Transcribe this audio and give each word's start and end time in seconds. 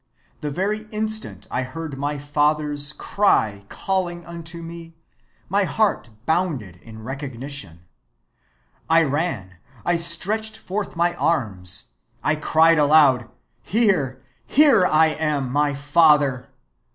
The 0.39 0.49
very 0.49 0.87
instant 0.89 1.45
I 1.51 1.61
heard 1.61 1.95
my 1.95 2.17
Father's 2.17 2.91
cry 2.91 3.65
calling 3.69 4.25
unto 4.25 4.63
me, 4.63 4.95
my 5.47 5.63
heart 5.65 6.09
bounded 6.25 6.77
in 6.77 7.03
recognition. 7.03 7.85
I 8.89 9.03
ran, 9.03 9.57
I 9.85 9.97
stretched 9.97 10.57
forth 10.57 10.95
my 10.95 11.13
arms, 11.17 11.89
I 12.23 12.35
cried 12.35 12.79
aloud, 12.79 13.29
'Here, 13.61 14.23
here 14.47 14.87
I 14.87 15.05
am, 15.09 15.51
my 15.51 15.75
Father. 15.75 16.49